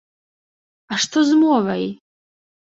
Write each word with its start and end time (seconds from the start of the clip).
А 0.95 0.99
што 1.03 1.17
з 1.29 1.37
мовай?! 1.43 1.85